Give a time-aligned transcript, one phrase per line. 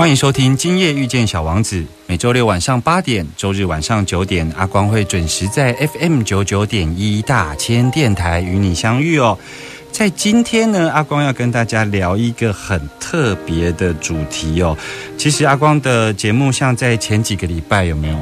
[0.00, 1.76] 欢迎收听《今夜遇见小王子》，
[2.06, 9.38] 每周六晚上八点，周日晚上九点，阿光会准时在 FM 九九点一大千电台与你相遇哦。
[9.92, 14.74] 在今天呢，阿光要跟大家聊一个很特别的主题哦。
[15.18, 18.16] 其实阿光的节目，像在前几个礼拜有没有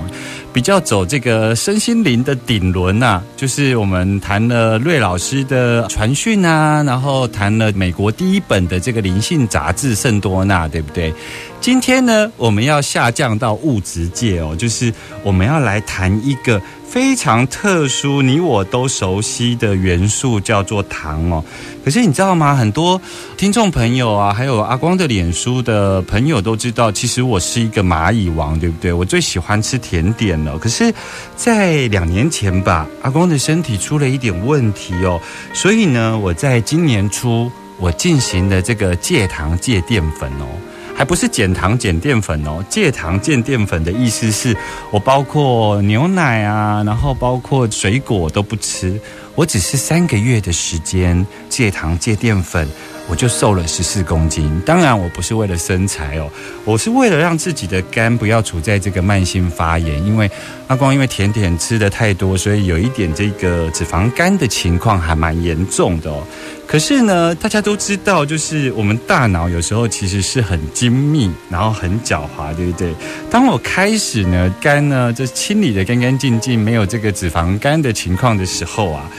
[0.53, 3.23] 比较走这个身心灵的顶轮呐？
[3.37, 11.13] 就是我们谈了瑞老师的传讯啊，然后谈了美国第一本的这个灵性杂志《圣多纳》，对不对？
[11.61, 14.93] 今天呢，我们要下降到物质界哦，就是
[15.23, 16.61] 我们要来谈一个。
[16.99, 21.45] 非常特殊，你我都熟悉的元素叫做糖哦。
[21.85, 22.57] 可是你知道吗？
[22.57, 23.01] 很多
[23.37, 28.93] 听众朋友啊，还有阿光的脸书的朋友都知道，其实我是一个蚂蚁王，对不对？
[28.93, 30.59] 我最喜欢吃甜点了。
[30.59, 30.93] 可是，
[31.37, 35.21] 在两年前吧，阿光的身体出了一点问题哦，
[35.55, 40.47] 所以呢，我在今年初我进行了这个戒糖戒淀粉哦。
[40.99, 44.57] 还不是减糖减淀粉哦，戒糖戒淀粉的意思是
[44.91, 49.01] 我包括牛奶啊，然后包括水果都不吃，
[49.37, 52.69] 我只是三个月的时间戒糖戒淀粉。
[53.11, 56.31] 我就瘦了十四公斤，当然我不是为了身材哦，
[56.65, 60.31] 我是为了让自己的肝不要处在这个慢性发炎，因为
[60.67, 66.23] 阿光因为甜点吃的太多，所以有一点这个脂肪肝的情况还蛮严重的哦。
[66.67, 72.95] 可是呢，大家都知道，就是我们大脑有时候其实是很精密，然后很狡猾，对不对？
[73.31, 79.11] 当我开始呢肝呢就清理的干干净净，没有这个脂肪肝的情况的时候啊。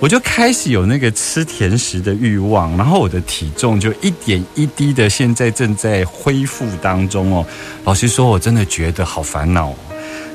[0.00, 7.46] 我就开始有那个吃甜食的欲望，然后我的体重就一点一滴的，现在正在恢复当中哦。
[7.84, 9.68] 老实说，我真的觉得好烦恼。
[9.68, 9.74] 哦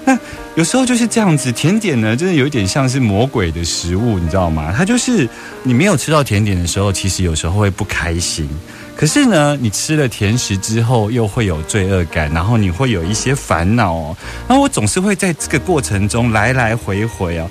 [0.05, 0.17] 那
[0.55, 4.73] 有时候就是这样子，甜点呢，真的有一点像是魔鬼的食物，你知道吗？
[4.75, 5.29] 它就是
[5.61, 8.49] 你没有吃到甜点的时候，其实有时候会不开心。
[8.95, 14.17] 可是呢，你吃了甜食之后，又会有罪恶感，然后你会有一些烦恼哦。
[14.47, 17.47] 那我总是会在这个过程中来来回回哦。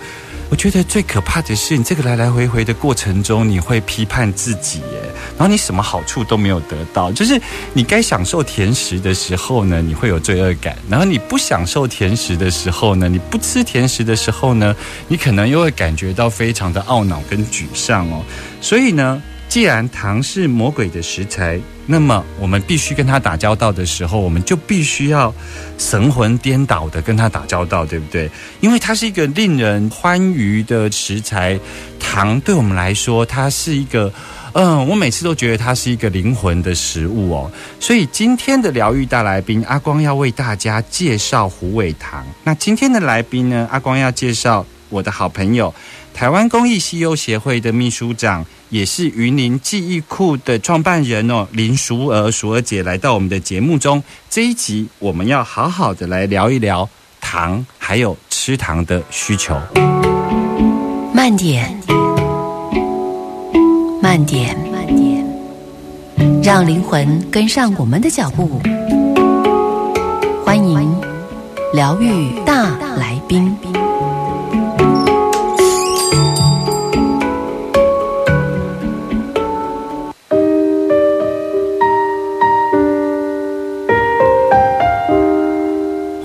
[0.50, 5.00] 我觉得最可怕的是，你这个来来回回的过程中，你会批判自己耶，
[5.36, 7.12] 然后你什么好处都没有得到。
[7.12, 7.40] 就是
[7.74, 14.74] 你该享受甜食的时候呢，你会有罪恶感；然后你不享受甜食的时候呢，你不吃甜食的时候呢，
[15.06, 18.24] 你可能又会感觉到非常的懊恼跟沮丧哦。
[18.60, 19.22] 所以呢。
[19.48, 25.34] 既然糖是魔鬼的食材，那么我们必须跟他打交道的时候，我们就必须要
[25.78, 28.30] 神魂颠倒的跟他打交道，对不对？
[28.60, 31.58] 因为它是一个令人欢愉的食材，
[31.98, 34.12] 糖对我们来说，它是一个，
[34.52, 37.50] 嗯，我每次都觉得它是一个灵魂的食物哦。
[37.80, 42.22] 所以今天的疗愈大来宾阿光要为大家介绍虎尾糖。
[42.44, 45.74] 那今天的来宾呢，阿光要介绍我的好朋友。
[46.18, 54.02] 台湾公益西优协会的秘书长，也是云林记忆库的创办人哦，林淑娥，淑娥姐来到我们的节目中。
[54.28, 56.90] 这一集我们要好好的来聊一聊
[57.20, 59.56] 糖，还有吃糖的需求。
[61.14, 61.80] 慢点，
[64.02, 65.24] 慢点，慢点，
[66.42, 68.60] 让灵魂跟上我们的脚步。
[70.44, 71.00] 欢迎
[71.72, 73.56] 疗愈大来宾。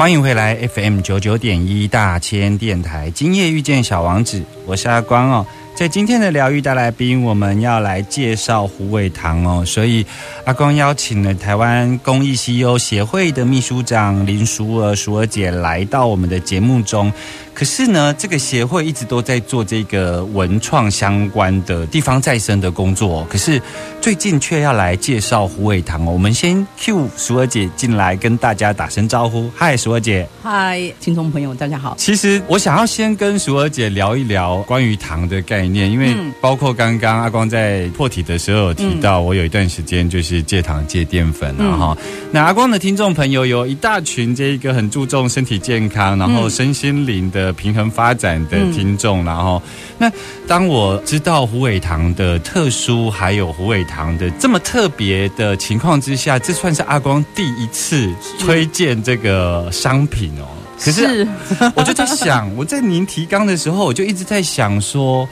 [0.03, 5.47] 欢迎回来 FM 九九点一大千电台，今夜遇见小王子，我是阿光哦。
[5.77, 10.05] 在今天的疗愈大来宾，我们要来介绍胡伟堂哦，所以
[10.43, 17.09] 阿光邀请了台湾公益西优协会的秘书长林淑娥淑娥姐来到我们的节目中。
[17.53, 23.59] 可是呢，这个协会一直都在做这个文创相关的地方再生的工作，可是
[23.99, 26.11] 最近却要来介绍胡伟堂哦。
[26.11, 31.95] 我们先 Q 淑儿姐进来跟大家打声招呼，嗨，淑儿姐，嗨，听众朋友，大家好。
[31.97, 35.63] 其实我想要先跟淑儿姐聊一聊关于糖的概。
[35.67, 41.97] 念，因为包括刚刚阿光在破题的时候有提到，我有一段时间就是戒糖戒淀粉啊哈。
[42.31, 49.61] 那阿光的听众朋友有一大群，这一个很注重身体健康，然后身心灵的平衡发展的听众，然后
[49.97, 50.09] 那
[50.47, 58.09] 当我知道虎尾堂的特殊，还有虎尾堂的这么特别的情况之下，这算是阿光第一次
[58.39, 60.45] 推荐这个商品哦。
[60.79, 61.27] 可是，
[61.75, 65.25] 我就在想，我在您提纲的时候，我就一直在想说，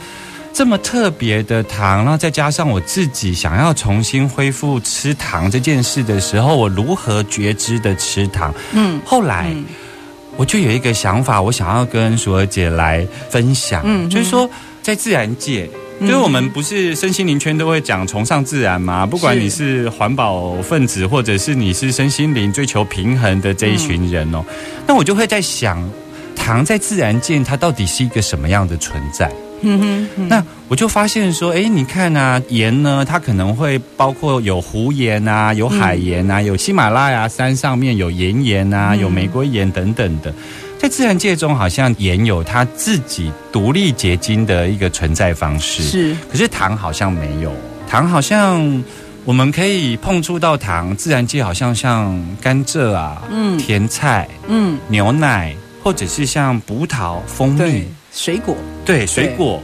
[0.54, 8.54] 这么特别的糖，然后再加上我自己想要重新恢复吃糖这件事的时候，我如何觉知的吃糖？
[8.72, 9.54] 嗯，后来
[10.38, 14.50] 我就有一个想法，我想要跟淑儿姐来分享，嗯，就是说，
[14.82, 15.70] 在自然界。
[16.00, 19.06] 就是我们不是身心灵圈都会讲崇尚自然嘛？
[19.06, 24.44] 不管你是环保分子，或者是你是身心灵追求平衡的这一群人哦，
[24.88, 25.88] 那我就会在想，
[26.36, 29.32] 糖在自然界它到底是一个什么样的存在？
[29.62, 40.34] 嗯哼，那我就发现说，哎，你看啊，盐呢，它可能会包括有湖盐啊，有海盐啊，有喜马拉雅山上面有岩盐啊，有玫瑰盐等等的。
[40.80, 45.84] 在自然界中，好像盐有它自己独立结晶的一个存在方式。
[45.84, 47.54] 是，可是糖好像没有。
[47.88, 48.84] 糖好像
[49.24, 58.56] 我们可以碰触到糖，自然界好像像甘蔗啊，嗯，甜菜，嗯，牛奶，或者是像葡萄、蜂蜜、水果，
[58.86, 59.62] 对，水果。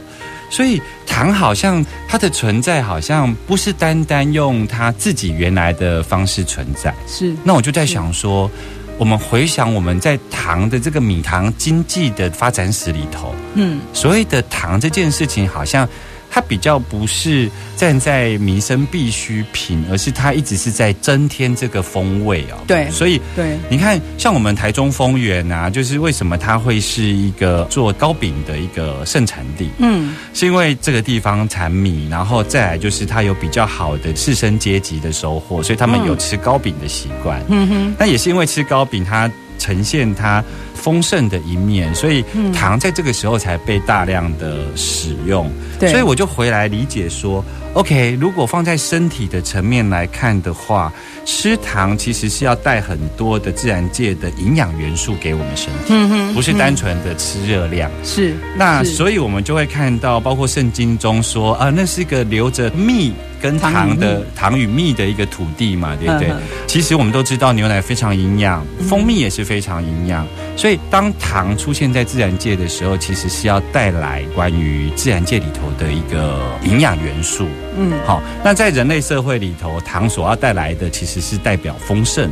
[0.50, 6.94] 所以糖好像它的存在，好像不是单单用它自己原来的方式存在。
[7.06, 7.34] 是。
[7.44, 8.50] 那我就在想说。
[8.98, 15.88] 我们回想我们在糖的这个米糖经济的发展史里头，嗯，所谓的糖这件事情，好像。
[16.30, 22.58] 它比较不是站在民生必需品，而是它一直是在增添这个风味哦。
[22.66, 29.70] 对，所以对，你看像我们台中丰原啊，就是为什么它会是一个做糕饼的一个盛产地？
[29.78, 37.42] 嗯，是因为这个地方产米，然后再来就是它有比较好的士绅阶级的收获，所以他们有吃糕饼的习惯。
[37.48, 40.42] 嗯哼，那也是因为吃糕饼，它呈现它。
[40.78, 42.24] 丰盛的一面，所以
[42.54, 45.50] 糖在这个时候才被大量的使用。
[45.76, 47.44] 对，所以我就回来理解说
[47.74, 50.90] ，OK，如果放在身体的层面来看的话，
[51.26, 57.90] 吃糖其实是要带很多的自然界的营养元素给我们身体，不是单纯的吃热量。
[58.04, 63.12] 是，那所以我们就会看到，包括圣经中说啊，那是一个留着蜜。
[63.40, 66.32] 跟糖的糖与蜜的一个土地嘛，对不对？
[66.66, 70.26] 其实我们都知道牛奶非常营养，蜂蜜也是非常营养。
[70.56, 77.46] 所以当糖出现在自然界的时候，其实是要带来关于自然界里头的一个营养元素。
[77.76, 78.20] 嗯，好。
[78.44, 82.28] 那在人类社会里头，糖所要带来的其实是代表丰盛。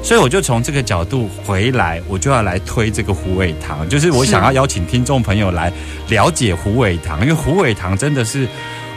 [0.00, 5.72] 所以我就从这个角度回来，我就要来推这个虎尾糖，就是我想要邀请听众朋友来
[6.08, 8.46] 了解虎尾糖，因为虎尾糖真的是。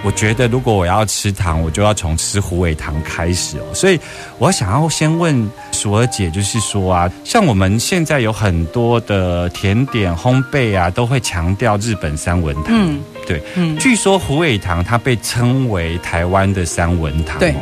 [0.04, 3.64] 我觉得，如果我要吃糖，我就要从吃虎尾糖开始哦。
[3.74, 3.98] 所以，
[4.38, 12.66] 我想要先问鼠儿姐，就是说啊，像我们现在有很多的甜点烘焙啊，都会强调日本三文糖。
[12.68, 17.56] 嗯，对，嗯，据说虎尾糖它被称为台湾的三文糖，对，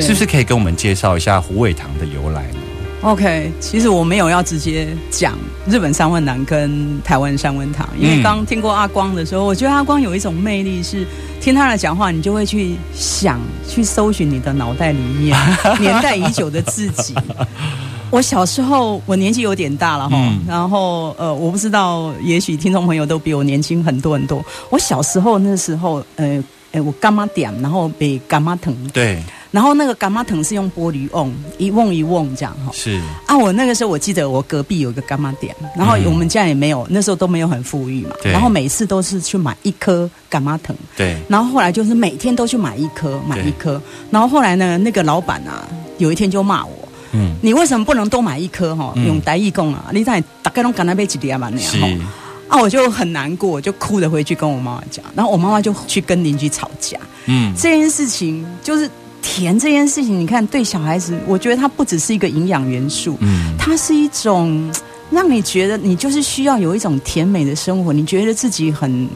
[0.00, 2.58] 是不是可以跟我们介绍一下虎尾糖的由来呢
[3.04, 5.34] ？OK，其实我没有要直接讲
[5.68, 11.06] 日本三文糖跟台湾三文糖，因为刚听过阿光的时候，我觉得阿光有一种魅力，是
[11.38, 15.38] 听他的讲话，你就会去想，去搜寻你的脑袋里面
[15.78, 17.14] 年代已久的自己。
[18.10, 20.16] 我小时候，我年纪有点大了哈，
[20.48, 24.42] 然后呃，我不知道，也许听众朋友都比我年轻很多很多。
[24.70, 26.42] 我小时候那时候，呃，
[26.72, 29.22] 哎，我干妈点，然后被干妈疼，对。
[29.54, 33.00] 然后那个干妈藤是用玻璃瓮一瓮一瓮这样哈，是。
[33.24, 43.80] 啊，我那个时候我记得我隔壁有一个干妈店，然后我们家也没有，那时候都没有很富裕嘛，然后每次都是去买一颗干妈藤，对，然后后来就是每天都去买一颗买一颗，
[44.10, 45.62] 然后后来呢，那个老板啊，
[45.98, 48.92] 有一天就骂我，嗯，你为什么不能多买一颗哈？
[49.06, 58.90] 用台语讲啊，你在大概拢干那杯几碟嘛那样哈，啊，我就很难过，就哭着回去跟我妈妈讲，然后我妈妈就去跟邻居吵架，嗯，这件事情就是。
[59.24, 64.70] 甜这件事情，你看对小孩子，我觉得它不只是一个营养元素，嗯，它是一种
[65.10, 69.08] 让你觉得你就是需要有一种甜美的生活，你觉得自己很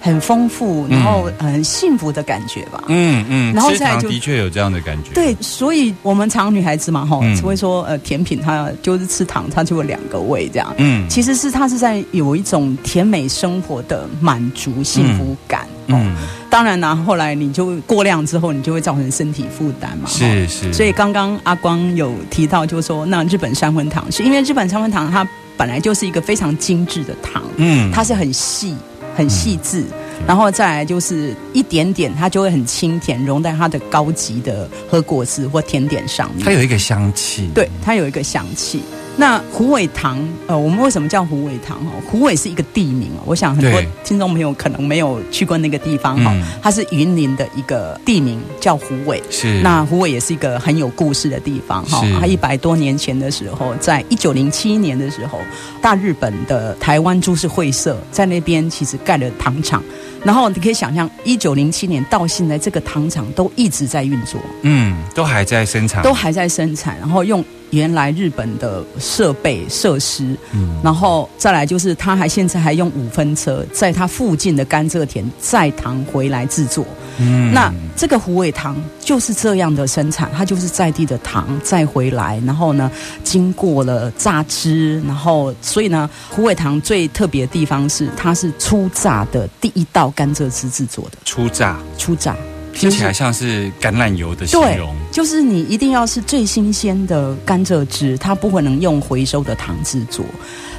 [0.00, 16.16] 很丰富，然后很幸福的感觉吧，嗯嗯，然后再就的确有这样的感觉，对，所以我们常女孩子嘛，哈，只会说呃甜品，它就是吃糖，它就有两个味这样，嗯，其实是它是在有一种甜美生活的满足幸福感，嗯。
[16.52, 20.06] 当然啦，后来你就过量之后，你就会造成身体负担嘛。
[20.06, 20.70] 是是。
[20.70, 28.76] 所以刚刚阿光有提到，就是说，那日本三分糖是因为日本三分糖它本来就是一个非常精致的糖，嗯，它是很细、
[29.16, 29.82] 很细致，
[30.26, 36.44] 然后再来就是一点点，它就会很清甜，融在它的高级的和果子或甜点上面。
[36.44, 38.82] 它有一个香气，对，它有一个香气。
[39.16, 41.78] 那虎尾塘，呃，我们为什么叫虎尾塘？
[41.84, 43.22] 哈，虎尾是一个地名哦。
[43.26, 49.22] 我想很多听众朋友可能没有去过那个地方哈，它是云林的一个地名，叫虎尾。
[49.30, 49.60] 是。
[49.60, 52.02] 那虎尾也是一个很有故事的地方哈。
[52.18, 55.38] 它一百多年前的时候，在一九零七年的时候，
[55.82, 59.82] 大日本的台湾株式会社在那边其实盖了糖厂，
[60.24, 67.44] 然后你可以想象，一九零七年到现在，这个糖厂都一直在运作，嗯，都还在生产，都还在生产，然后用。
[67.72, 76.86] 原来日本的设备设施，嗯，然后再来就是他还现在还用五分车在他附近的甘蔗田载糖回来制作。
[77.18, 82.90] 嗯，那这个虎尾糖就是这样的生产，它就是在地的糖再回来，然后呢，
[83.24, 91.18] 经过了榨汁，然后所以呢，虎尾糖最特别的地方是它是初榨的第一道甘蔗汁制作的。
[91.24, 92.34] 初榨，初榨，
[92.72, 94.96] 听起来像是橄榄油的形容。
[95.12, 100.24] 就是你一定要是最新鲜的甘蔗汁，它不可能用回收的糖制作。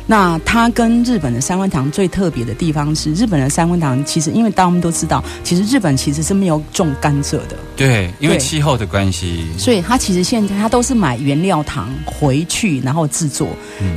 [0.06, 7.56] 那它跟日本的三温糖最特别的地方是，日本的三温糖其实，因为大家们都知道，其实日本其实是没有种甘蔗的。
[7.78, 9.46] 对，因为气候的关系。
[9.58, 13.48] 所以它其实现在它都是买原料糖回去，然后制作。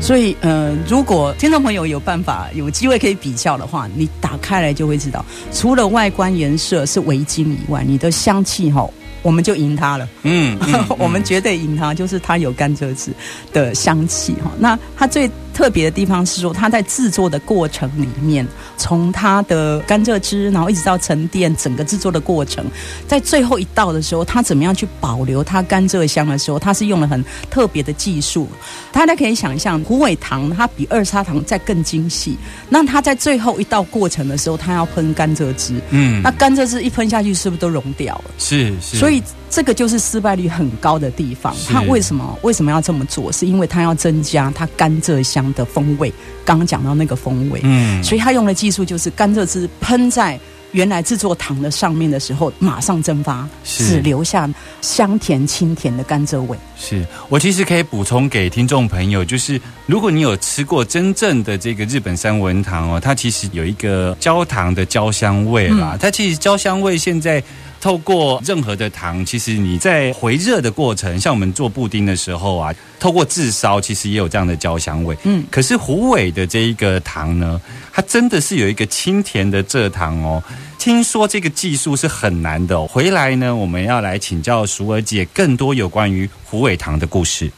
[0.01, 8.89] 所以呃，如果听众朋友有办法有机会可以比较的话，你打开来就会知道，除了外观颜色是围巾以外，你的香气哈。
[9.27, 10.57] 我们就赢他了， 嗯，
[10.99, 13.11] 我们绝对赢他，就是他有甘蔗汁
[13.53, 14.53] 的香气哈。
[14.61, 18.47] 那他最特别的地方是说，它在制作的过程里面，
[18.77, 22.63] 从它的甘蔗汁，然后一直到沉淀，整个制作的过程，
[23.09, 28.47] 在最后一道的时候，它怎么样去保留它甘蔗香的时候，它是用了很特别的技术。
[28.93, 32.37] 大家可以想象，虎尾糖它比二砂糖再更精细。
[32.69, 38.25] 那它在最后一道过程的时候，它要喷甘蔗汁，嗯，那甘蔗汁一喷下去，是不是都溶掉了？
[38.37, 39.23] 是是，所以。
[39.49, 41.55] 这个就是失败率很高的地方。
[41.69, 43.33] 他为什么为什么要这么做？
[43.33, 46.13] 是因为他要增加它甘蔗香的风味。
[46.45, 50.39] 刚刚讲到那个风味，嗯，所以他用的技术就是甘蔗汁喷在
[50.73, 54.49] 原来制作糖的上面的时候，马上蒸发，只留下
[54.81, 56.57] 香甜清甜的甘蔗味。
[56.77, 65.97] 是我其实可以补充给听众朋友，就是如果你有吃过真正的这个日本三文糖哦，它其实有一个焦糖的焦香味啦。
[65.99, 67.43] 它其实焦香味现在。
[67.81, 75.17] 透过任何的糖，其实你在回热的过程，像我们做布丁的时候啊，透过炙烧，其实也有这样的焦香味。
[75.25, 77.61] 嗯，可是虎尾的这一个糖呢，
[77.93, 80.43] 它真的是有一个清甜的蔗糖哦。
[80.79, 82.81] 听说这个技术是很难的。
[82.87, 87.51] 回来呢，我们要来请教淑儿姐更多有关于虎尾糖的故事。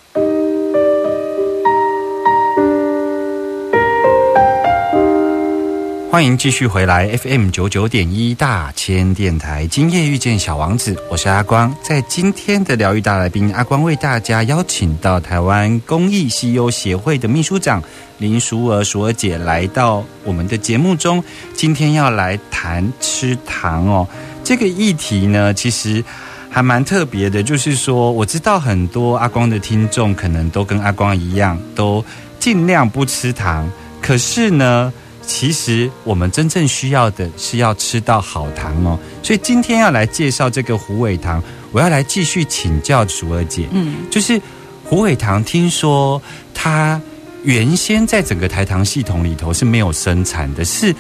[6.10, 11.72] 欢迎继续回来 FM 九九点一大千电台，今夜遇见小王子，我是阿光。
[11.82, 17.82] 在今天的疗愈大来宾，阿光为大家邀请到台湾公益西优协会的秘书长
[18.16, 21.22] 林淑儿淑儿姐来到我们的节目中。
[21.54, 24.08] 今天要来谈吃糖哦，
[24.42, 26.02] 这个议题呢，其实
[26.48, 27.42] 还蛮特别的。
[27.42, 32.02] 就是说，我知道很多阿光的听众可能都跟阿光一样，都
[32.40, 34.90] 尽量不吃糖，可是呢。
[35.28, 43.68] 其实我们真正需要的是要吃到好糖哦，所以今天要来介绍这个虎尾糖，我要来继续请教竹儿姐。
[43.70, 44.40] 嗯，就是
[44.84, 46.20] 虎尾糖，听说
[46.54, 46.98] 它
[47.44, 50.94] 原先在整个台糖系统里头是没有生产的，是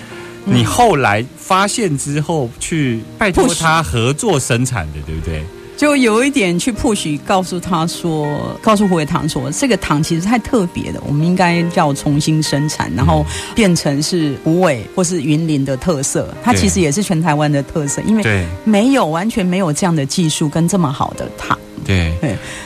[0.44, 5.42] 你后来发现之后去拜托他合作生产的，对不对？
[5.78, 8.26] 就有一点去 push，告诉他说，
[8.60, 16.34] 告诉胡伟堂说，这个糖其实太特别了，我们应该要重新生产，然后变成是虎尾或是云林的特色。
[16.42, 21.56] 它其实也是全台湾的特色，因为没有完全没有这样的技术跟这么好的糖。
[21.86, 22.12] 对，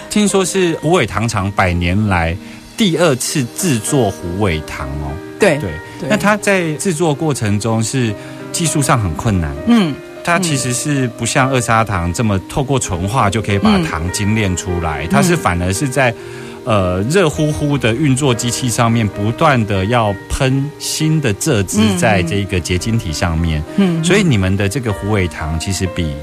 [0.09, 2.35] 听说是虎尾糖厂百年来
[2.79, 5.13] 第二次制作虎尾糖哦。
[5.39, 5.71] 对对，
[6.09, 8.15] 那它在制作过程中是
[8.53, 9.55] 技术上很困难。
[9.67, 9.95] 嗯。
[10.25, 16.15] 它其实是不像二砂糖这么透过纯化就可以把糖精炼出来，它是反而是在
[16.65, 26.15] 呃热乎乎的运作机器上面不断的要喷新的蔗汁在这个结晶体上面，嗯，所以你们的这个虎尾糖其实比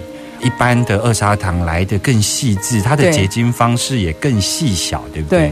[0.41, 5.39] 一般的二砂糖来的更细致，它的结晶方式也更细小，对不对？
[5.39, 5.51] 对。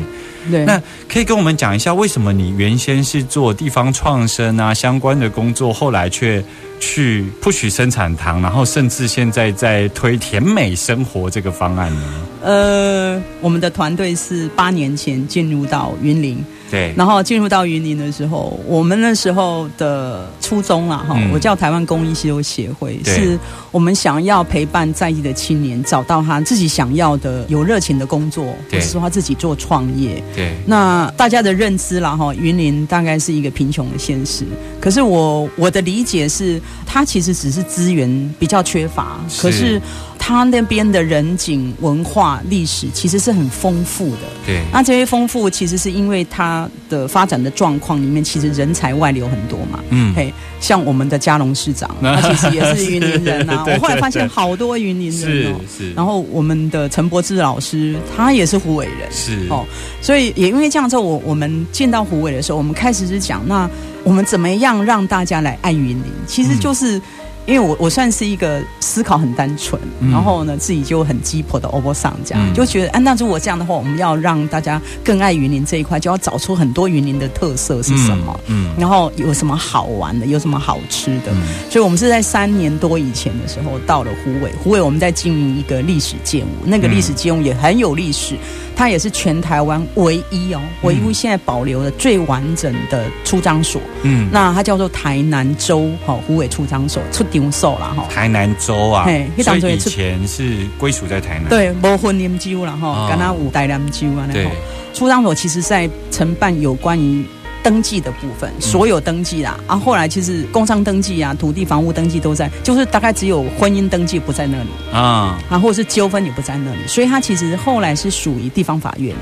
[0.49, 6.43] 那可以跟我们讲一下，为什么你原先是做地方创生啊相关的工作，后来却？
[6.79, 12.03] 去不许生产糖，然后甚至现在在推甜美生活这个方案呢？
[12.43, 16.37] 呃，我们的团队是八年前进入到云林。
[16.69, 23.37] 对，然后进入到云林的时候，我们那时候的初衷啊，哈，我叫台湾公益西游协会，是
[23.71, 30.21] 我们想要陪伴在地的青年，找到他自己想要的有热情的工作，或是说他自己做创业。
[30.35, 34.45] 对，那大家的认知啦，哈，云林大概是一个贫穷的现实，
[34.79, 39.81] 可是我我的理解是，他其实只是资源比较缺乏，可是。
[40.19, 44.21] 它那边的人景、文化、历史其实是很丰富的。
[44.45, 49.79] 对，那这些丰富其实是因为它的发展的状况里面，其实人才外流很多嘛。
[49.89, 53.63] 嗯，嘿，像我们的嘉隆市长， 他其实也是云林人啊。
[53.69, 55.59] 我后来发现好多云林人哦。
[55.77, 55.93] 是。
[55.93, 59.11] 然后我们的陈柏芝老师，他也是湖尾人。
[59.11, 59.47] 是。
[59.49, 59.65] 哦，
[60.01, 63.69] 所以也因为这样之后，我我们见到湖尾的时候，我们开始是讲，那
[64.03, 66.03] 我们怎么样让大家来爱云林？
[66.25, 67.01] 其实就是。
[67.47, 81.31] 因为我我算是一个思考很单纯，然后呢自己就很鸡婆的欧波上家，就觉得，啊，那如果这样的话，我们要让大家更爱云林这一块，就要找出很多云林的特色是什么，嗯，然后有什么好玩的，有什么好吃的，
[81.69, 88.35] 所以我们是在三年多以前的时候到了湖尾，湖尾我们在经营一个历史建物，那个历史建物也很有历史。
[88.75, 93.81] 它也是全台湾唯一哦，唯一现在保留的最完整的出张所。
[94.03, 98.05] 嗯，那它叫做台南州哈湖尾出张所出张所了哈。
[98.09, 99.05] 台南州啊，
[99.43, 101.49] 所以以前是归属在台南。
[101.49, 104.27] 对，无分林州了哈，跟他五代南州啊。
[104.31, 104.47] 对，
[104.93, 107.25] 出张所其实在承办有关于。
[107.63, 119.13] 登记的部分，所有登记啦，啊，后来其实工商登记啊、土地房屋登记都在，就是大概只有婚姻登记不在那里啊，啊，或者是纠纷也不在那里，所以它其实后来是属于地方法院，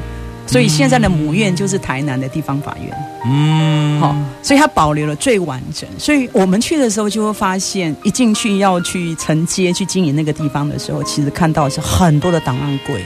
[0.48, 13.02] 所以现在的母院就是台南的地方法院，嗯，好，所以它保留了最完整，所以我们去的时候就会发现，一进去要去承接去经营那个地方的时候，其实看到是很多的档案柜。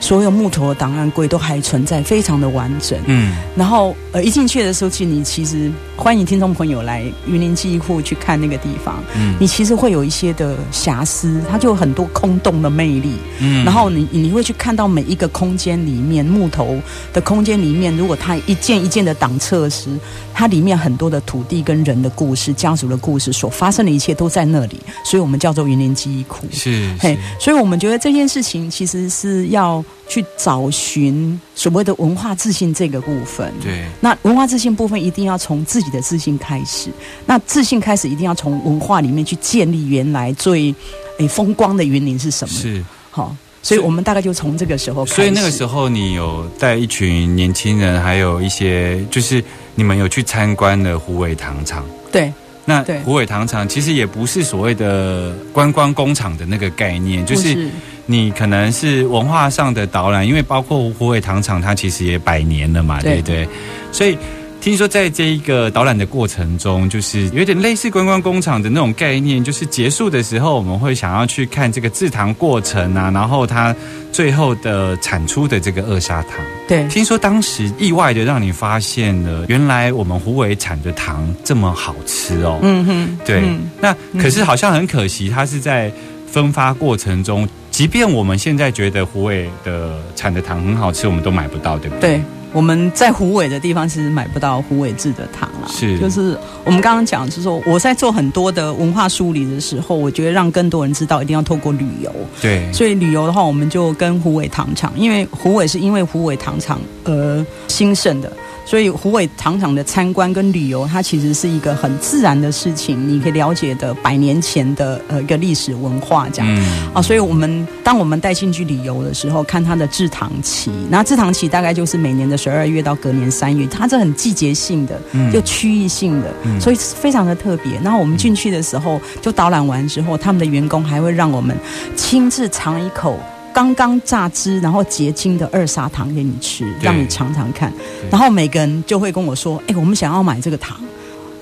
[0.00, 2.98] 所有木头的档案柜都还存在，非常的完整。
[3.06, 9.02] 嗯，然后呃，一进去的时候，其实你其实欢迎听众朋友来云林记忆库去看那个地方。
[9.16, 13.14] 嗯，你其实会有一些的瑕疵，它就有很多空洞的魅力。
[13.40, 16.80] 嗯，然后你你会去看到每一个空间里面木头
[17.12, 19.90] 的空间里面，如果它一件一件的档册时，
[20.32, 26.46] 它里面很多的土地跟人的故事、家族的故事所发生的一切都在那里，所以我们叫做云林记忆库。
[26.52, 29.84] 是，嘿，所以我们觉得这件事情其实是要。
[30.08, 36.90] 去找寻所谓的文化自信这个部分，对，那文化自信部分一定要从自己的自信开始。
[37.26, 40.74] 那自信开始，一定要从文化里面去建立原来最
[41.18, 42.54] 诶风光的园林是什么？
[42.54, 45.14] 是好，所以我们大概就从这个时候开始。
[45.16, 51.84] 所以那个时候，你有带一群年轻人，还有一些就是你们有去参观了虎尾糖厂。
[52.10, 52.32] 对，
[52.64, 57.68] 那虎尾糖厂其实也不是所谓的观光工厂的那个概念，就是。
[58.10, 63.46] 你可能是文化上的导览，因为包括湖尾糖厂，它其实也百年了嘛，对不对？
[63.92, 64.16] 所以
[64.62, 73.76] 听说在这一个导览的过程中，就是有点类似观光工厂的那种概念，就是结束的时候，我们会想要去看这个制糖过程啊，然后它
[74.10, 76.38] 最后的产出的这个二砂糖。
[76.66, 82.58] 对，听说当时意外的让你发现了，原来我们湖尾产的糖这么好吃哦。
[82.62, 83.42] 嗯哼，对。
[83.82, 85.92] 那可是好像很可惜，它是在
[86.26, 87.46] 分发过程中。
[87.78, 92.16] 即便我们现在觉得虎尾的产的糖很好吃，我们都买不到，对不对？
[92.16, 95.68] 对，我们在虎尾的地方其实买不到虎尾制的糖了。
[95.68, 102.12] 是，就是我们刚刚讲，就是说我在做很多的文化梳理的时候，我觉得让更多人知道，一定要透过旅游。
[102.42, 108.32] 对，所以旅游的话，我们就跟虎尾糖厂，因为虎尾是因为虎尾糖厂而兴盛的。
[108.68, 117.00] 所以湖尾糖厂的参观跟旅游，它其实是一个很自然的事情，你可以了解的百年前的呃一个历史文化这样啊。
[117.00, 125.00] 所以我们当我们带进去旅游的时候，看它的制糖期，那制糖期大概就是每年的十二月到隔年三月，它是很季节性的，
[125.32, 127.80] 就区域性的，所以非常的特别。
[127.82, 131.56] 然后我们进去的时候，就导览完之后，他们的员工还会让我们
[131.96, 133.18] 亲自尝一口。
[133.58, 137.72] 刚刚榨汁，然后结晶的二砂糖给你吃，让你尝尝看。
[138.08, 140.76] 然后每个人就会跟我说：“哎，我们想要买这个糖。”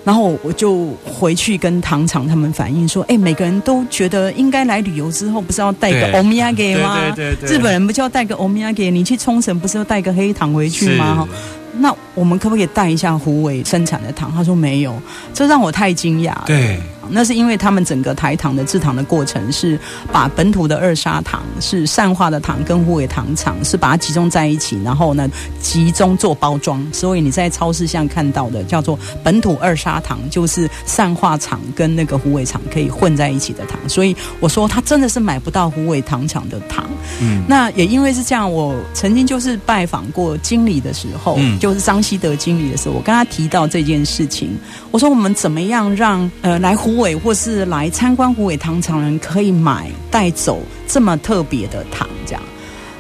[0.03, 7.15] 然后我就回去跟糖厂他们反映说：“哎，每个人都觉得应该来旅游之后，不是要带个欧米亚给吗？
[7.43, 8.91] 日本人不就要带个欧米亚给？
[8.91, 11.29] 你去冲绳不是要带个黑糖回去吗？
[11.79, 14.95] 那我们可不可以带一下湖尾生产的糖？”他说：“没有。”
[15.35, 16.35] 这让我太惊讶。
[16.47, 16.81] 对。
[17.09, 19.79] 那是因为他们整个台糖的制糖的过程是
[20.11, 33.79] 把本土的二砂糖是善化的糖跟湖尾糖厂是把它集中在一起，然后呢集中做包装，所以你在超市上看到的叫做本土二砂糖，就是善化厂跟那个湖尾厂可以混在一起的糖。
[33.89, 36.85] 所以我说他真的是买不到湖尾糖厂的糖。
[37.21, 44.57] 嗯，那也因为是这样，我曾经就是拜访过经理的时候，就是张希德经理的时候，我跟他提到这件事情，
[44.93, 52.43] 我说我们怎么样让呃来湖尾或是来参观湖尾糖厂人可以买带走这么特别的糖，这样。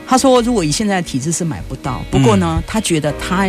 [0.04, 3.48] 他说，如果以现在的体制是买不到，不过呢，他觉得他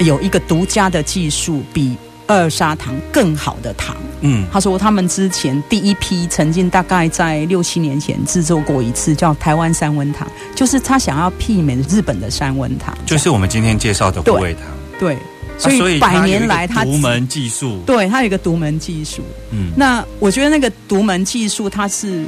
[0.00, 1.96] 有一个独家的技术，比
[2.28, 3.96] 二砂糖更好的糖。
[4.20, 14.62] 嗯，他说他们之前第一批曾经大概在六七年前制作过一次，叫台湾三温糖，就是他想要媲美日本的三温糖，就是我们今天介绍的虎尾糖。
[15.00, 15.16] 对，
[15.56, 19.22] 所以百年来他独门技术，对他有一个独门技术。
[19.50, 22.24] 嗯，那我觉得那个独门技术，它是。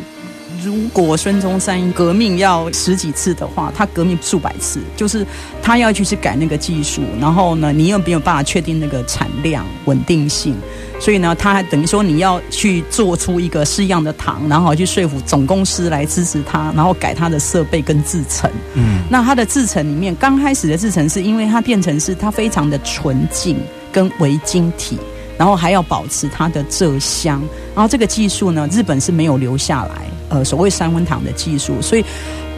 [0.65, 5.27] 如果孙中山革命要十几次的话，他革命数百次，就是
[5.63, 10.55] 他要去去改那个技术，然后呢，你又没有办法确定那个产量稳定性，
[11.01, 18.51] 所以呢，他还等于说你要去做出一个式样的糖，然后去说服总公司来支持他，然后改他的设备跟制程。
[18.75, 23.57] 嗯，那它的制程里面，刚开始的制程是因为它变成是它非常的纯净
[23.93, 24.99] 跟微晶体。
[25.39, 27.41] 然后还要保持它的蔗香，
[27.75, 32.05] 然后这个技术呢，日本是没有留下来，呃，所谓三分糖的技术，所以，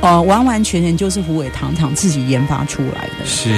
[0.01, 3.27] 呃，完完全全就是虎尾糖厂自己研发出来的。
[3.27, 3.51] 是，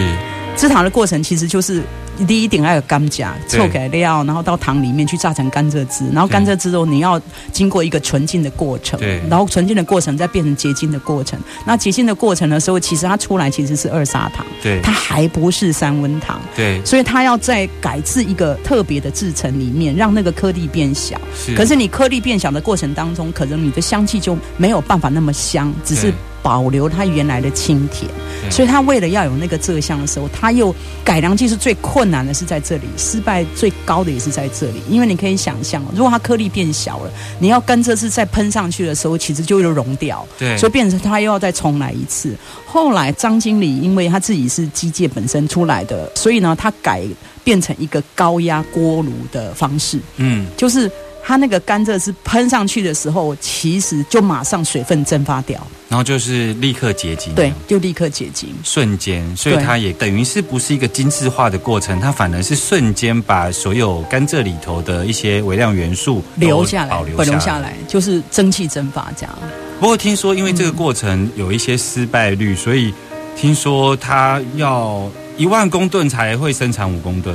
[0.56, 1.82] 制糖的过程其实就是。
[2.28, 8.96] 第一点还有甘蔗，臭给料，然后到糖里面去榨成甘蔗汁，然后甘蔗汁后你要经过一个纯净的过程，
[9.28, 11.36] 然后纯净的过程再变成结晶的过程。
[11.66, 21.20] 那结晶的过程的时候，其实它出来其实是二砂糖，对，它还不是三温糖，对，所以它要在改制一个特别的制成里面，让那个颗粒变小。
[21.56, 26.14] 可是你颗粒变小的过程当中，可能你的香气就没有办法那么香，只是。
[26.44, 28.10] 保留它原来的清甜，
[28.50, 34.82] 所以他为了要有那个蔗香的时候，他又改良技术最困难的是在这里，失败最高的也是在这里。
[34.90, 42.36] 因为你可以想象，如果它颗粒变小了，你要跟这次再喷上去的时候，其实就又融掉，对，所以变成他又要再重来一次。
[42.66, 47.02] 后来张经理因为他自己是机械本身出来的，所以呢，他改
[47.42, 50.90] 变成一个高压锅炉的方式，嗯，就是。
[51.26, 55.58] 它那个甘蔗是喷上去的时候，其实就马上水分蒸发掉，
[55.88, 69.34] 然后就是立刻结晶，对，就立刻结晶，瞬间，所以它也等于是不是一个精致化的过程，它反而是瞬间把所有甘蔗里头的一些微量元素留下来，保留下来，就是蒸汽蒸发这样。
[69.80, 72.92] 不过听说因为这个过程有一些失败率，所以
[73.34, 77.34] 听说它要一万公吨才会生产五公吨。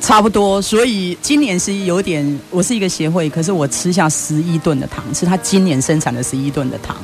[0.00, 6.96] 差不多，所以今年是有点，我是一个协会，可是我吃下十一吨的糖，是他今年生产的十一吨的糖，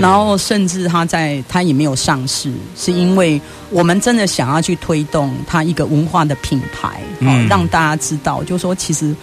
[0.00, 9.14] 然后甚至他在他也没有上市，是因为我们真的想要去推动他一个文化的品牌，嗯，让大家知道，就说其实。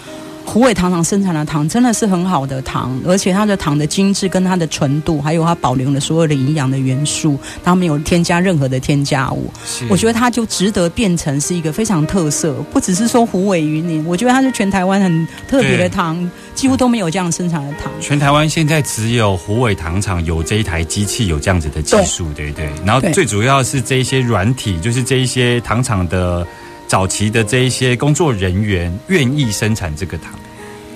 [0.45, 9.51] 虎尾糖厂生产的糖真的是很好的糖，而且它的糖的精致跟它的纯度，还有它保留了所有的营养的元素，它没有添加任何的添加物。
[9.89, 17.91] 我觉得它就值得变成是一个非常特色，不只是说虎尾云林，我觉得它是全台湾很特别的糖，几乎都没有这样生产的糖。
[17.99, 22.69] 全台湾现在只有虎尾糖厂有这一台机器，有这样子的技术，对不对？
[22.85, 26.47] 然后最主要是这一些软体，就是这一些糖厂的。
[26.87, 30.33] 早期的这一些工作人员愿意生产这个糖，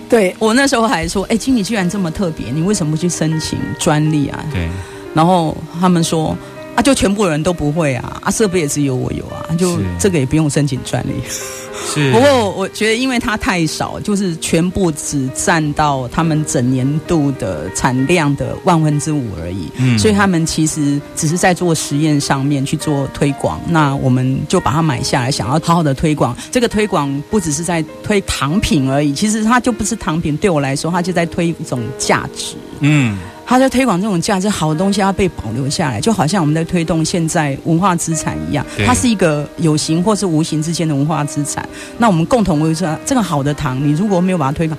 [0.09, 4.69] 对我那时候还说：“哎，经理居然这么特别，你为什么不去申请专利啊？”对，
[5.13, 6.35] 然后他们说
[6.75, 11.13] ：“啊，就全部人都不会啊，啊，设备也只有我有啊，就这个也不用申请专利。”
[11.85, 19.69] 是，不过我觉得，因为它太少，就是全部只占到他们整年度的产量的万分之五而已。
[19.77, 23.59] 嗯，所以他们其实只是在做实验上面去做推广。
[23.67, 26.35] 那我们就把它买下来，想要好好的推广。
[26.51, 30.37] 这个推广不只是在推糖品而已，其实它就不是糖品。
[30.37, 32.55] 对我来说，它就在推一种价值。
[32.81, 33.17] 嗯。
[33.49, 41.67] 他在推广这种价值好的东西要被保留下来，就好像我们在推动现在文化资产一样，它是一个有形或是无形之间的文化资产。
[41.97, 44.77] 那我们共同维持这个好的糖，你如果没有把它推广。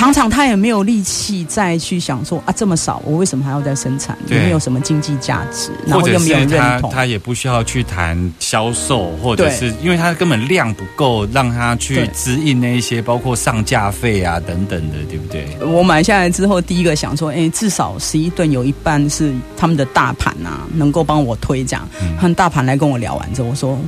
[0.00, 4.16] 糖厂他也没有力气再去想说啊这么少，我为什么还要再生产？
[4.28, 6.90] 也没有什么经济价值，然后又没有认同。
[6.90, 15.46] 他也不需要去谈销售，或者是因为他根本量不够，让他去支应那一些包括上架费啊等等的，对不对？
[15.66, 21.86] 我买下来之后，第一个想说，哎，至少十一吨有一半是他们的大盘啊，能够帮我推这样。
[22.22, 23.78] 嗯，大盘来跟我聊完之后，我说。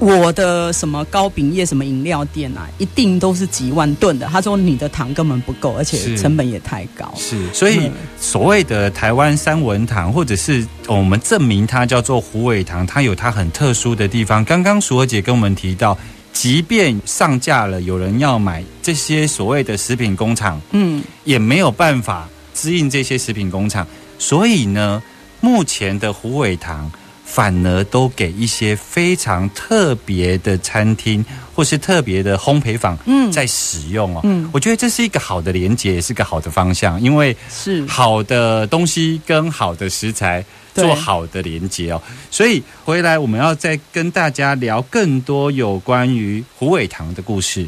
[0.00, 4.26] 我的什么糕饼业、什么饮料店啊，一定都是几万吨的。
[4.26, 7.12] 他说你的糖根本不够，而且成本也太高。
[7.16, 14.42] 是，所以所谓的台湾三文糖，或者是我们证明它叫做虎尾糖，它有它很特殊的地方。
[14.42, 15.96] 刚刚淑儿姐跟我们提到，
[16.32, 23.86] 即便上架了，有人要买这些所谓的食品工厂，嗯，也没有办法支应这些食品工厂。
[24.18, 25.02] 所以呢，
[25.42, 26.90] 目前的虎尾糖。
[27.30, 32.98] 反而都给一些非常特别的餐厅或是特别的烘焙坊
[33.30, 34.20] 在使用哦。
[34.24, 42.02] 嗯，我觉得这是一个好的连接，也是个好的方向，因为是好的东西跟好的食材做好的连接哦。
[42.32, 47.64] 所以回来我们要再跟大家聊更多有关于虎尾堂的故事。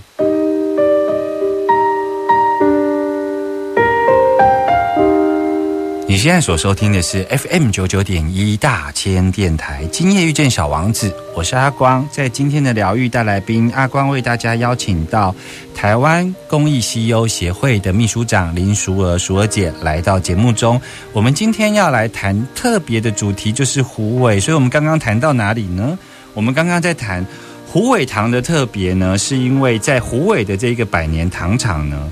[6.12, 12.06] 你现在所收听的是 FM 九九点一大千电台，今夜遇见小王子，我是阿光。
[12.12, 15.34] 在今天的疗愈大来宾，阿光为大家邀请到
[15.74, 20.78] 台湾公益西优协会的秘书长林淑娥淑娥姐来到节目中。
[21.14, 24.38] 我们今天要来谈特别的主题，就是虎尾。
[24.38, 25.98] 所以我们刚刚谈到哪里呢？
[26.34, 27.26] 我们刚刚在谈
[27.66, 32.06] 虎尾堂的特别呢，是因为在虎尾的这个百年糖厂呢，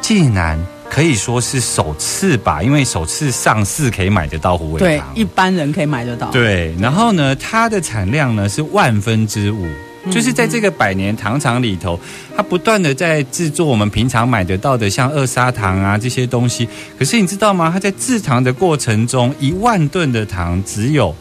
[0.00, 0.58] 竟然。
[0.94, 6.30] 可以说是首次吧，因为首次上市可以买得到虎尾糖，对，一般人可以买得到。
[6.30, 9.66] 对，然后呢，它的产量呢是万分之五，
[10.08, 11.98] 就是在这个百年糖厂里头，
[12.36, 16.68] 它不断的在制作我们平常买得到的像二砂糖啊这些东西。
[16.96, 17.70] 可是你知道吗？
[17.72, 21.12] 它在制糖的过程中，一万吨的糖只有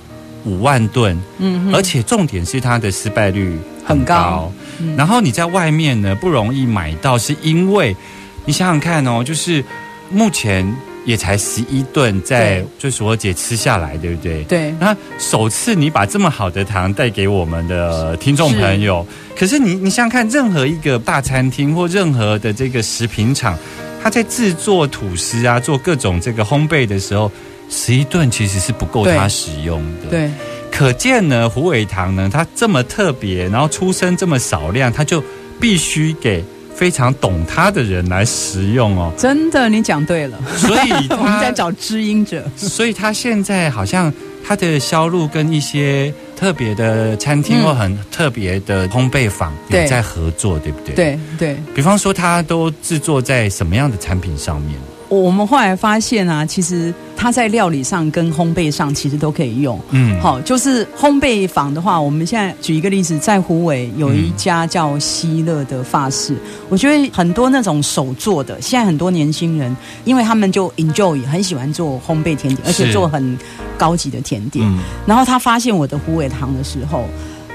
[0.45, 4.53] 五万吨，嗯，而且重点是它的失败率很高。
[4.95, 7.95] 然后你在外面呢不容易买到，是因为。
[8.45, 9.63] 你想想看哦，就是
[10.09, 10.65] 目前
[11.05, 14.43] 也才十一顿，在就是我姐吃下来，对不对？
[14.43, 14.73] 对。
[14.79, 23.57] 那首次你把这么好的糖带给我们的听众朋友，可是你你想想看，任何一个大餐厅或任何的这个食品厂，
[24.01, 27.31] 他在制作吐司啊，做各种这个烘焙的时候，
[27.69, 30.09] 十一顿其实是不够他使用的。
[30.09, 30.29] 对。
[30.69, 35.23] 可见呢，虎尾糖呢，它这么特别，然后出生这么少量，它就
[35.59, 36.43] 必须给。
[36.75, 40.37] 非常懂它的人来食用哦，真的，你讲对了。
[40.57, 42.43] 所以 我们在找知音者。
[42.57, 44.11] 所以他现在好像
[44.45, 50.95] 他的销路跟一些特别的餐厅或很特别的烘焙坊有在合作，对不对？
[50.95, 51.57] 对对。
[51.73, 54.75] 比方说，他都制作在什么样的产品上面？
[55.13, 59.79] 我们后来发现啊，其实它在料理上跟烘焙上其实都可以用。
[59.91, 66.35] 嗯，好，就是烘焙坊的话，我们现在举一个例子，在湖尾有一家叫希乐的发饰，
[66.69, 73.37] 我觉得很多那种手做的，现在很多年轻人，因为他们就 enjoy 很喜欢做烘焙甜点，而且做很
[73.77, 74.65] 高级的甜点。
[75.05, 77.05] 然后他发现我的湖尾糖的时候。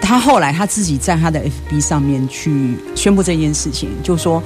[0.00, 4.40] 他后来他自己在他的 FB 上面去宣布这件事情，就说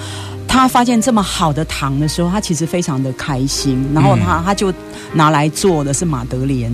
[0.53, 3.83] 他发现这么好的糖的时候，他其实非常的开心。
[3.95, 4.73] 然后他他就
[5.15, 6.71] 拿来做的是马德莲，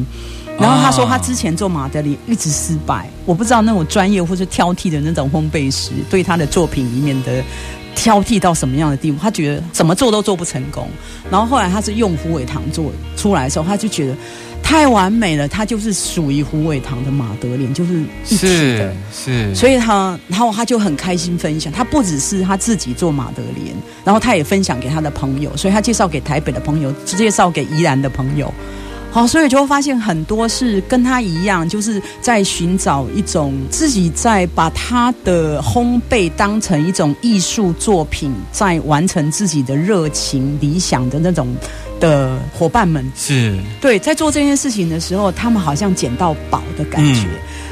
[0.58, 7.40] 然后他说他之前做马德莲一直失败，我不知道那种专业或是挑剔的那种烘焙师对他的作品里面的
[7.94, 10.88] 挑剔到什么样的地步，他觉得怎么做都做不成功。
[11.30, 14.16] 然后后来他是用虎尾糖做出来的时候，他就觉得。
[14.68, 21.72] 太完美了，它就是属于胡伟堂的马德莲，就是一体的，是，所以他，然后他就很开心分享。
[21.72, 28.52] 他不只是他自己做马德莲，然后他也分享给他的朋友，所以他介绍给台北的朋友，介绍给宜兰的朋友。
[29.10, 41.48] 好，所以就会发现很多是跟他一样，就是在寻找一种自己在把他的烘焙当成一种艺术作品，在完成自己的热情理想的那种。
[42.00, 47.26] 的伙伴们是对，在做这件事情的时候，他们好像捡到宝的感觉。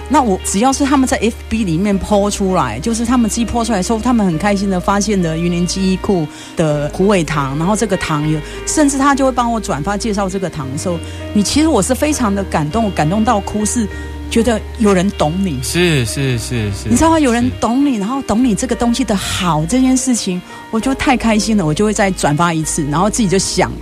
[0.08, 6.24] 那我只要是他们在 FB 里面抛出来，就是他们自己抛出来之后，他们很开心的发现了云林记忆库
[6.56, 10.96] 的虎尾糖，然后这个糖有，甚至他就会帮我转发介绍这个糖的时候，
[11.34, 13.84] 你其实我是非常的感动，感动到哭，是
[14.30, 17.18] 觉得有人懂你，是是是是，你知道吗？
[17.18, 23.72] 有人懂你，然后懂你这个东西的好这件事情，我就太开心了，我就会再转发一次，然后自己就想。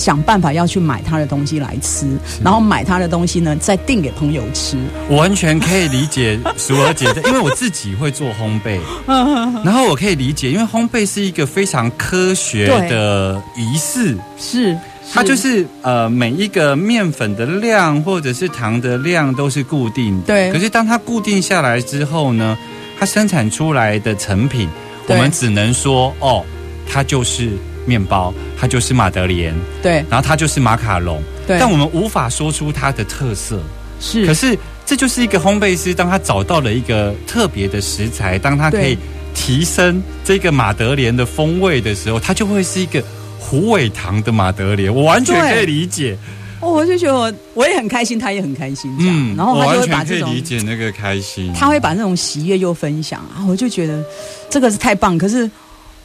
[0.00, 2.06] 想办法要去买他的东西来吃，
[2.42, 4.78] 然后买他的东西呢，再订给朋友吃。
[5.10, 8.78] 我完全可以理解淑儿姐的，因为我自己会做烘焙，
[9.62, 14.74] 然后我可以理解，因为烘焙是一个非常科学的仪式，是
[15.12, 20.50] 它就是呃每一个面粉的量或者是糖的量都是固定的，对。
[20.50, 22.56] 可是当它固定下来之后呢，
[22.98, 24.66] 它生产出来的成品，
[25.08, 26.42] 我们只能说哦，
[26.90, 27.50] 它就是。
[27.90, 33.58] 面包，它就是马德莲，对，然后它就是马卡龙，对，但我们无法说出它的特色，
[33.98, 38.96] 是，可是这就是一个烘焙师，当他找到了一个特别的食材，当他可以
[39.34, 43.02] 提升这个马德莲的风味的时候，它就会是一个
[43.40, 46.16] 虎尾糖的马德莲，我完全可以理解，
[46.60, 54.04] 我就觉得我我也很开心，他也很开心，嗯，然后他就会把这种理解那个开心，他会把那种喜悦又分享啊，我就觉得
[54.48, 55.50] 这个是太棒，可是。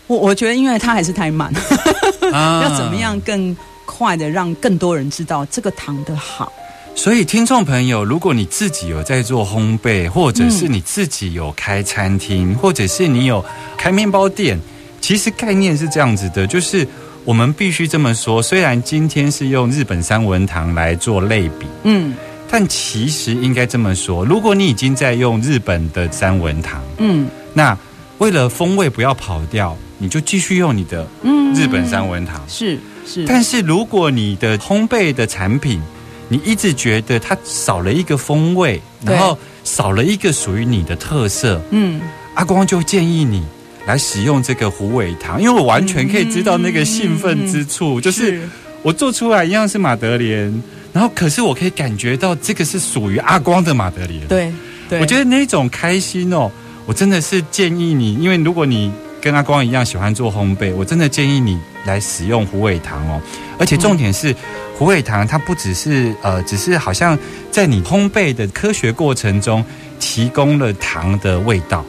[0.08, 1.52] 我我觉得，因为它还是太慢，
[2.32, 6.52] 要怎么样更快的让更多人知道这个糖的好？
[6.96, 13.44] 所以，听众朋友，如果你自己有在做烘焙，或者是你自己有开餐厅，或者是你有
[13.76, 14.58] 开面包店，
[15.02, 16.88] 其实概念是这样子的，就是
[17.26, 18.42] 我们必须这么说。
[18.42, 22.14] 虽然今天是用日本三文糖来做类比，嗯，
[22.50, 27.78] 但其实应该这么说：如果你已经在用日本的三文糖，嗯，那
[28.20, 29.78] 为了风味不要跑掉。
[29.98, 31.08] 你就继续用你的
[31.56, 32.42] 日本三文糖。
[32.48, 33.26] 是，是。
[33.26, 35.82] 但是如果你的烘焙的产品，
[36.28, 42.02] 你一直觉得它少了一个风味，然后少了一个属于你的特色，嗯，
[42.34, 43.46] 阿光就建议你
[43.86, 48.42] 来使用这个虎尾糖，因为我完全可以知道那个兴奋之处，就是
[48.82, 50.52] 我做出来一样是马德莲，
[50.92, 54.52] 然后可是我可以感觉到这个是属于阿光的马德莲，对，
[55.00, 56.52] 我觉得那种开心哦，
[56.88, 58.92] 我真的是建议你，因为如果你
[59.26, 63.20] 跟阿光一样喜欢做烘焙，我真的建议你来使用虎尾糖哦，
[63.58, 64.36] 而且重点是。
[64.78, 67.18] 虎尾糖它不只是呃，只是好像
[67.50, 69.64] 在你烘焙的科学过程中
[70.02, 71.84] 提供了糖的味道，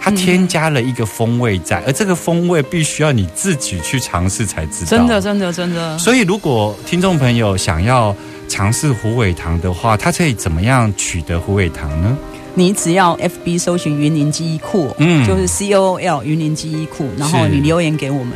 [0.00, 4.90] 它添加了一个风味在，而这个风味必须要你自己去尝试才知道。
[4.90, 5.98] 真的，真的，真的。
[5.98, 8.16] 所以，如果听众朋友想要
[8.48, 12.16] 尝试虎尾糖的话，它可以怎么样取得虎尾糖呢？
[12.54, 18.32] 你只要 FB 搜寻云林记忆库，嗯，就是 C O L 云林记忆库，然后你留言给我们。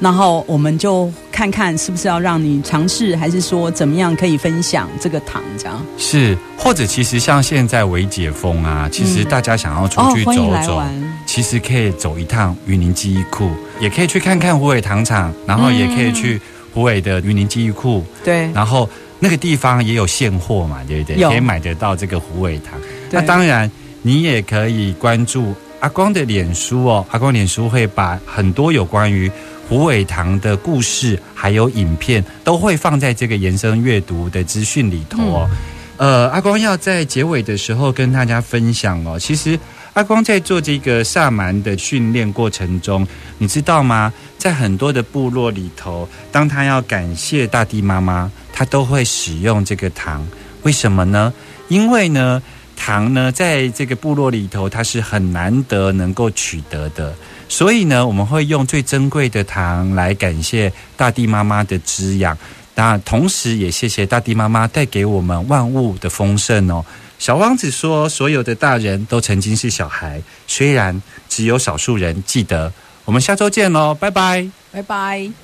[0.00, 5.80] 然后我们就看看是不是要让你尝试，还是说怎么样可以分享这个糖这样？
[5.96, 10.32] 是，或者其实像现在微解封啊，其实大家想要出去走
[10.66, 10.82] 走，
[11.24, 13.48] 其实可以走一趟云林记忆库，
[13.80, 16.40] 也可以去看看虎尾糖厂，然后也可以去
[16.74, 18.04] 虎尾的云林记忆库。
[18.24, 21.28] 对，然后那个地方也有现货嘛，对不对？
[21.28, 22.74] 可以买得到这个虎尾糖。
[23.12, 23.70] 那当然，
[24.02, 29.30] 你也可以关注阿光的脸书哦，阿光脸书会把很多有关于。
[29.68, 35.48] 虎尾堂的故事还有影片都会放在这个延伸阅读的资讯里头哦。
[35.96, 39.18] 呃，阿光要在结尾的时候跟大家分享哦。
[39.18, 39.58] 其实
[39.94, 43.06] 阿光在做这个萨满的训练过程中，
[43.38, 44.12] 你知道吗？
[44.36, 50.26] 在很多的部落里头，当他要感谢大地妈妈，他都会使用这个糖。
[50.64, 51.32] 为什么呢？
[51.68, 52.42] 因为呢，
[52.84, 57.14] 糖呢，在这个部落里头，它是很难得能够取得的。
[57.48, 62.36] 所以呢，我们会用最珍贵的糖来感谢大地妈妈的滋养，
[62.74, 66.84] 那同时也谢谢大地妈妈带给我们万物的丰盛哦。
[67.20, 72.72] 小王子说：“所有的大人都曾经是小孩，虽然只有少数人记得。”
[73.06, 75.42] 我们下周见喽，拜拜，拜拜。